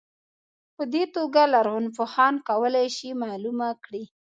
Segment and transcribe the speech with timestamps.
[0.75, 4.03] په دې توګه لرغونپوهان کولای شي معلومه کړي.